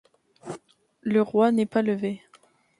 Le 1.01 1.21
Roi 1.21 1.51
n’est 1.51 1.67
pas 1.67 1.83
levé! 1.83 2.23